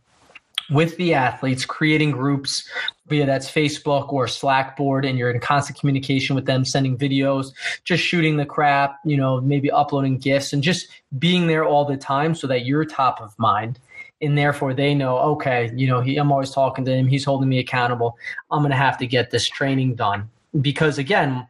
[0.70, 2.68] with the athletes, creating groups,
[3.08, 7.52] via that's Facebook or Slack board, and you're in constant communication with them, sending videos,
[7.84, 11.96] just shooting the crap, you know, maybe uploading gifts and just being there all the
[11.96, 13.78] time so that you're top of mind
[14.20, 17.06] and therefore they know okay you know he, i'm always talking to him.
[17.06, 18.16] He's holding me accountable.
[18.50, 20.30] I'm going to have to get this training done.
[20.60, 21.46] Because again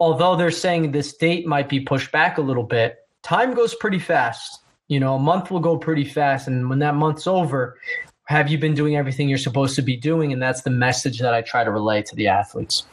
[0.00, 3.98] although they're saying this date might be pushed back a little bit time goes pretty
[3.98, 4.60] fast.
[4.88, 6.48] You know a month will go pretty fast.
[6.48, 7.78] And when that month's over
[8.26, 10.32] have you been doing everything you're supposed to be doing?
[10.32, 12.84] And that's the message that i try to relay to the athletes.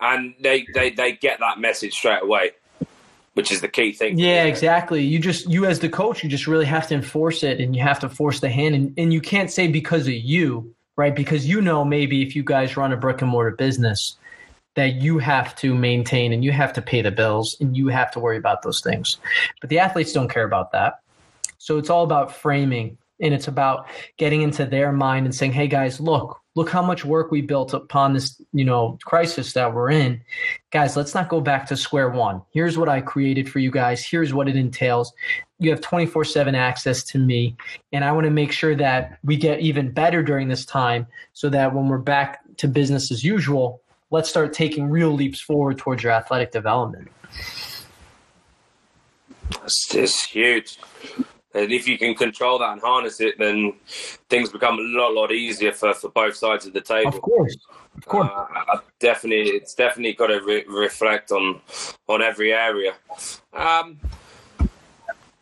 [0.00, 2.52] And they they, they get that message straight away
[3.34, 4.18] which is the key thing.
[4.18, 5.02] Yeah, exactly.
[5.02, 7.82] You just you as the coach, you just really have to enforce it, and you
[7.82, 11.14] have to force the hand, and and you can't say because of you, right?
[11.14, 14.16] Because you know maybe if you guys run a brick and mortar business,
[14.74, 18.10] that you have to maintain and you have to pay the bills and you have
[18.12, 19.18] to worry about those things.
[19.60, 21.00] But the athletes don't care about that.
[21.58, 25.68] So it's all about framing and it's about getting into their mind and saying, "Hey
[25.68, 29.90] guys, look, look how much work we built upon this you know crisis that we're
[29.90, 30.20] in.
[30.70, 32.42] Guys let's not go back to square one.
[32.50, 34.04] Here's what i created for you guys.
[34.04, 35.12] Here's what it entails.
[35.58, 37.56] You have 24/7 access to me
[37.92, 41.48] and i want to make sure that we get even better during this time so
[41.50, 46.02] that when we're back to business as usual let's start taking real leaps forward towards
[46.02, 47.08] your athletic development.
[49.64, 50.78] It's huge
[51.54, 53.74] and if you can control that and harness it, then
[54.28, 57.08] things become a lot, lot easier for, for both sides of the table.
[57.08, 57.56] Of course,
[57.96, 58.30] of course.
[58.30, 61.60] Uh, definitely, it's definitely got to re- reflect on
[62.08, 62.94] on every area.
[63.52, 64.00] Um,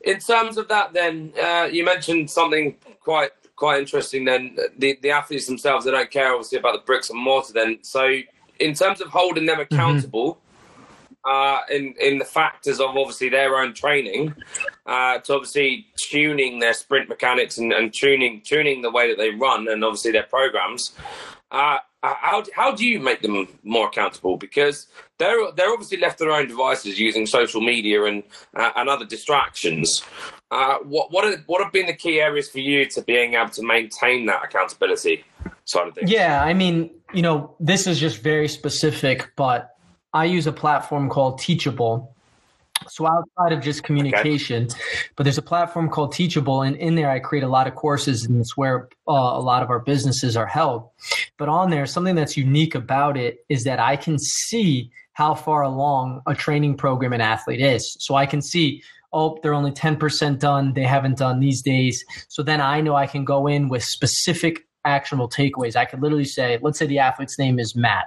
[0.03, 4.25] in terms of that, then uh, you mentioned something quite quite interesting.
[4.25, 7.53] Then the the athletes themselves, they don't care obviously about the bricks and mortar.
[7.53, 8.19] Then, so
[8.59, 9.75] in terms of holding them mm-hmm.
[9.75, 10.35] accountable.
[10.35, 10.47] Mm-hmm
[11.25, 14.35] uh, in in the factors of obviously their own training
[14.91, 19.31] uh, to obviously tuning their sprint mechanics and, and, tuning tuning the way that they
[19.31, 20.93] run and obviously their programs.
[21.53, 24.37] Uh, uh, how how do you make them more accountable?
[24.37, 24.89] Because
[25.19, 28.25] they're they're obviously left to their own devices using social media and
[28.57, 30.03] uh, and other distractions.
[30.51, 33.51] Uh, what what are, what have been the key areas for you to being able
[33.51, 35.25] to maintain that accountability
[35.67, 36.11] side of things?
[36.11, 39.77] Yeah, I mean, you know, this is just very specific, but
[40.13, 42.10] I use a platform called Teachable.
[42.89, 44.81] So outside of just communication, okay.
[45.17, 48.25] but there's a platform called Teachable, and in there I create a lot of courses,
[48.25, 50.89] and it's where uh, a lot of our businesses are held.
[51.37, 55.63] But on there, something that's unique about it is that I can see how far
[55.63, 57.97] along a training program an athlete is.
[58.01, 60.73] So I can see, oh, they're only 10% done.
[60.73, 62.05] They haven't done these days.
[62.29, 65.77] So then I know I can go in with specific actionable takeaways.
[65.77, 68.07] I could literally say, let's say the athlete's name is Matt.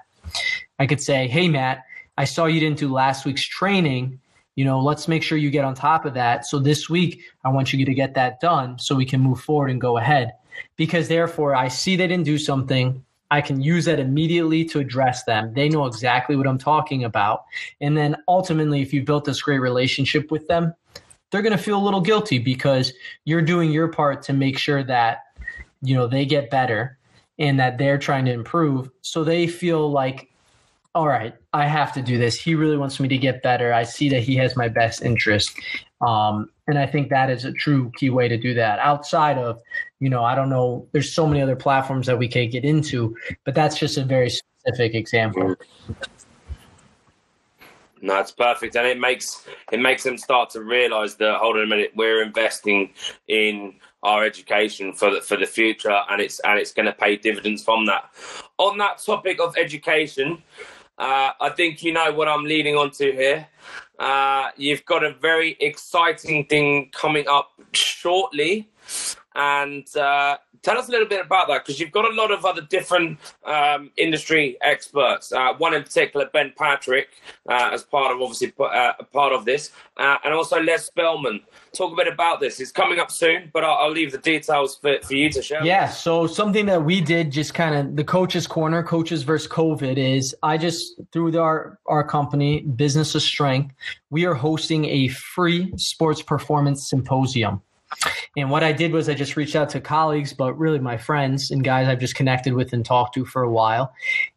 [0.80, 1.84] I could say, hey, Matt,
[2.18, 4.20] I saw you didn't do last week's training.
[4.56, 6.46] You know, let's make sure you get on top of that.
[6.46, 9.72] So this week, I want you to get that done so we can move forward
[9.72, 10.34] and go ahead.
[10.76, 13.04] Because therefore, I see they didn't do something.
[13.32, 15.54] I can use that immediately to address them.
[15.56, 17.46] They know exactly what I'm talking about.
[17.82, 20.76] And then ultimately, if you've built this great relationship with them,
[21.32, 22.94] they're going to feel a little guilty because
[23.26, 25.22] you're doing your part to make sure that,
[25.82, 27.00] you know, they get better
[27.40, 28.92] and that they're trying to improve.
[29.02, 30.30] So they feel like,
[30.96, 32.40] all right, I have to do this.
[32.40, 33.74] He really wants me to get better.
[33.74, 35.52] I see that he has my best interest.
[36.02, 39.60] Um, and I think that is a true key way to do that outside of,
[40.00, 43.16] you know, I don't know, there's so many other platforms that we can get into,
[43.44, 45.56] but that's just a very specific example.
[48.04, 51.64] No, it's perfect, and it makes it makes them start to realise that hold on
[51.64, 52.90] a minute, we're investing
[53.30, 57.16] in our education for the for the future, and it's and it's going to pay
[57.16, 58.10] dividends from that.
[58.58, 60.44] On that topic of education,
[60.98, 63.48] uh, I think you know what I'm leading on to here.
[64.00, 68.70] Uh, you've got a very exciting thing coming up shortly.
[69.36, 72.46] And uh, tell us a little bit about that because you've got a lot of
[72.46, 75.32] other different um, industry experts.
[75.32, 77.10] Uh, one in particular, Ben Patrick,
[77.50, 81.42] uh, as part of obviously uh, part of this, uh, and also Les Spellman.
[81.74, 82.60] Talk a bit about this.
[82.60, 85.64] It's coming up soon, but I'll, I'll leave the details for, for you to share.
[85.66, 85.90] Yeah.
[85.90, 90.36] So something that we did, just kind of the coaches' corner, coaches versus COVID, is
[90.44, 93.74] I just through our our company, Business of Strength,
[94.10, 97.62] we are hosting a free sports performance symposium.
[98.36, 101.52] And what I did was I just reached out to colleagues, but really my friends
[101.52, 103.94] and guys I've just connected with and talked to for a while.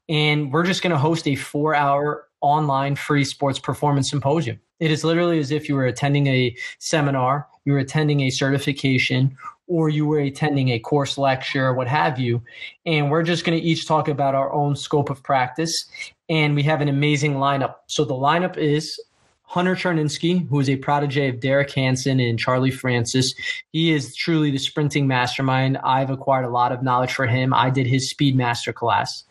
[0.09, 4.61] And we're just going to host a four hour online free sports performance symposium.
[4.79, 9.37] It is literally as if you were attending a seminar, you were attending a certification,
[9.69, 12.43] or you were attending a course lecture, what have you.
[12.85, 15.87] And we're just going to each talk about our own scope of practice.
[16.29, 17.77] And we have an amazing lineup.
[17.87, 19.01] So the lineup is
[19.47, 23.35] Hunter Charneski, who is a protege of Derek Hansen and Charlie Francis.
[23.73, 25.79] He is truly the sprinting mastermind.
[25.79, 27.55] I've acquired a lot of knowledge for him.
[27.55, 29.25] I did his speed master class.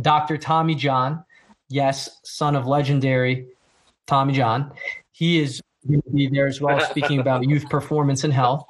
[0.00, 0.38] Dr.
[0.38, 1.24] Tommy John,
[1.68, 3.46] yes, son of legendary
[4.06, 4.72] Tommy John.
[5.12, 8.64] He is going to be there as well, speaking about youth performance and health.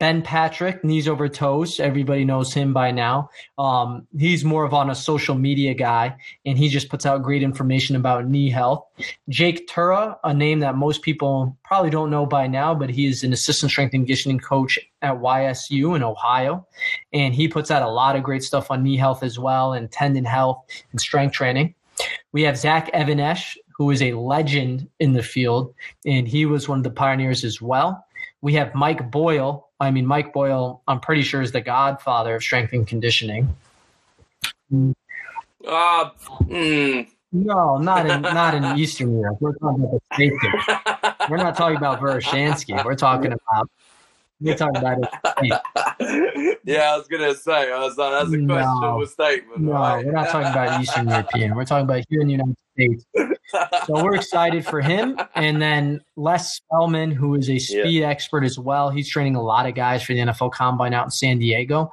[0.00, 1.78] Ben Patrick, knees over toes.
[1.78, 3.30] Everybody knows him by now.
[3.58, 7.42] Um, he's more of on a social media guy, and he just puts out great
[7.42, 8.84] information about knee health.
[9.28, 13.22] Jake Tuura, a name that most people probably don't know by now, but he is
[13.22, 16.66] an assistant strength and conditioning coach at YSU in Ohio,
[17.12, 19.92] and he puts out a lot of great stuff on knee health as well, and
[19.92, 21.74] tendon health and strength training.
[22.32, 25.74] We have Zach Even-Esh, who is a legend in the field,
[26.06, 28.06] and he was one of the pioneers as well.
[28.40, 29.68] We have Mike Boyle.
[29.80, 33.54] I mean, Mike Boyle, I'm pretty sure is the godfather of strength and conditioning.
[34.72, 36.10] Uh,
[36.42, 37.08] mm.
[37.32, 39.38] No, not in not in Eastern Europe.
[39.40, 40.36] We're talking about the States.
[41.28, 42.84] We're not talking about Verkhoshansky.
[42.84, 43.70] We're talking about
[44.40, 44.98] we're talking about
[45.42, 46.58] it.
[46.64, 47.72] yeah, I was gonna say.
[47.72, 49.60] I was like, that's a questionable no, statement.
[49.62, 50.04] No, right?
[50.04, 51.56] we're not talking about Eastern European.
[51.56, 53.04] We're talking about here in the United States.
[53.86, 55.18] So we're excited for him.
[55.34, 58.08] And then Les Spellman, who is a speed yeah.
[58.08, 58.90] expert as well.
[58.90, 61.92] He's training a lot of guys for the NFL Combine out in San Diego.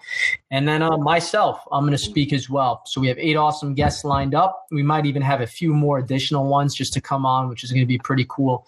[0.50, 2.82] And then uh, myself, I'm going to speak as well.
[2.86, 4.66] So we have eight awesome guests lined up.
[4.72, 7.72] We might even have a few more additional ones just to come on, which is
[7.72, 8.66] going to be pretty cool.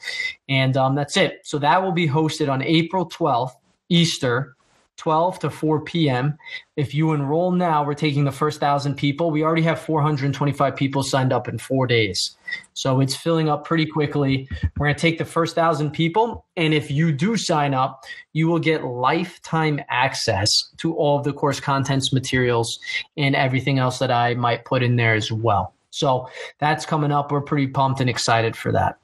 [0.49, 1.41] And um, that's it.
[1.43, 3.53] So that will be hosted on April 12th
[3.89, 4.55] Easter,
[5.03, 6.37] 12 to 4 p.m.
[6.77, 9.31] If you enroll now, we're taking the first thousand people.
[9.31, 12.37] We already have 425 people signed up in four days.
[12.73, 14.47] So it's filling up pretty quickly.
[14.77, 16.45] We're going to take the first thousand people.
[16.55, 21.33] And if you do sign up, you will get lifetime access to all of the
[21.33, 22.79] course contents, materials,
[23.17, 25.73] and everything else that I might put in there as well.
[25.89, 26.29] So
[26.59, 27.29] that's coming up.
[27.29, 28.99] We're pretty pumped and excited for that.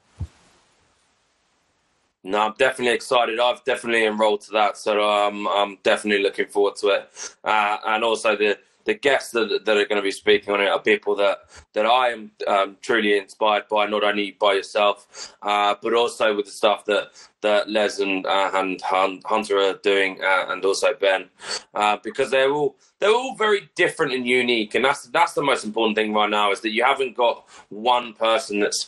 [2.22, 3.40] No, I'm definitely excited.
[3.40, 7.36] I've definitely enrolled to that, so um, I'm definitely looking forward to it.
[7.42, 10.68] Uh, and also the the guests that, that are going to be speaking on it
[10.68, 11.38] are people that
[11.74, 16.46] that I am um, truly inspired by, not only by yourself, uh, but also with
[16.46, 17.10] the stuff that
[17.42, 21.28] that Les and uh, and Hunter are doing, uh, and also Ben,
[21.74, 25.64] uh, because they're all they're all very different and unique, and that's that's the most
[25.64, 28.86] important thing right now is that you haven't got one person that's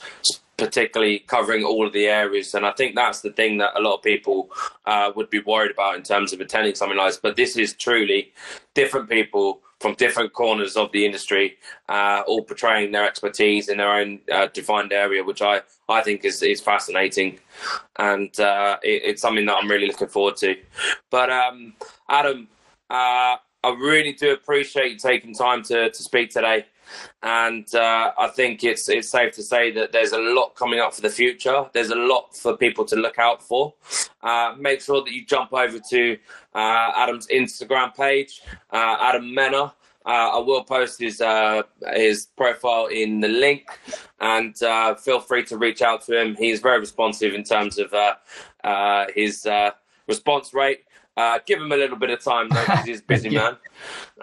[0.63, 2.55] particularly covering all of the areas.
[2.55, 4.49] And I think that's the thing that a lot of people
[4.87, 7.21] uh, would be worried about in terms of attending something like this.
[7.21, 8.33] But this is truly
[8.75, 11.59] different people from different corners of the industry,
[11.89, 16.25] uh, all portraying their expertise in their own uh, defined area, which I, I think
[16.25, 17.41] is, is fascinating.
[17.99, 20.55] And uh, it, it's something that I'm really looking forward to.
[21.11, 21.75] But um,
[22.09, 22.47] Adam,
[22.89, 26.67] uh, I really do appreciate you taking time to, to speak today.
[27.23, 30.95] And uh, I think it's it's safe to say that there's a lot coming up
[30.95, 31.67] for the future.
[31.73, 33.75] There's a lot for people to look out for.
[34.23, 36.19] Uh, make sure that you jump over to
[36.55, 39.73] uh, Adam's Instagram page, uh, Adam Menner.
[40.05, 41.63] Uh, I will post his uh,
[41.95, 43.69] his profile in the link,
[44.21, 44.57] and
[44.99, 46.35] feel free to reach out to him.
[46.35, 47.95] He's very responsive in terms of
[49.15, 49.47] his
[50.09, 50.81] response rate.
[51.17, 53.57] Uh, give him a little bit of time though, because he's a busy man.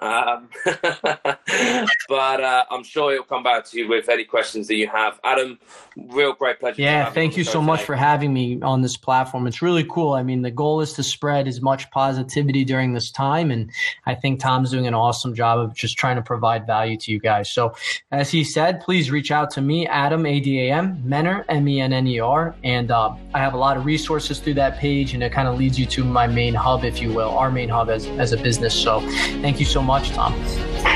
[0.02, 4.88] Um, but uh, I'm sure he'll come back to you with any questions that you
[4.88, 5.20] have.
[5.24, 5.60] Adam,
[5.98, 6.82] real great pleasure.
[6.82, 9.48] Yeah, thank you so much for having me on this platform.
[9.48, 10.14] It's really cool.
[10.14, 13.72] I mean, the goal is to spread as much positivity during this time, and
[14.06, 17.20] I think Tom's doing an awesome job of just trying to provide value to you
[17.20, 17.52] guys.
[17.52, 17.74] So,
[18.12, 21.68] as he said, please reach out to me, Adam A D A M Menner M
[21.68, 24.78] E N N E R, and uh, I have a lot of resources through that
[24.78, 27.52] page, and it kind of leads you to my main hub, if you will, our
[27.52, 28.74] main hub as as a business.
[28.74, 29.02] So,
[29.50, 30.89] thank you so much, Tom.